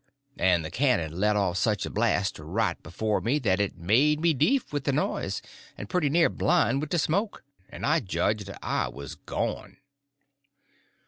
and 0.39 0.65
the 0.65 0.71
cannon 0.71 1.11
let 1.19 1.35
off 1.35 1.55
such 1.55 1.85
a 1.85 1.89
blast 1.91 2.39
right 2.39 2.81
before 2.81 3.21
me 3.21 3.37
that 3.37 3.59
it 3.59 3.77
made 3.77 4.19
me 4.19 4.33
deef 4.33 4.73
with 4.73 4.85
the 4.85 4.91
noise 4.91 5.43
and 5.77 5.89
pretty 5.91 6.09
near 6.09 6.27
blind 6.27 6.81
with 6.81 6.89
the 6.89 6.97
smoke, 6.97 7.43
and 7.69 7.85
I 7.85 7.99
judged 7.99 8.49
I 8.63 8.87
was 8.87 9.13
gone. 9.13 9.77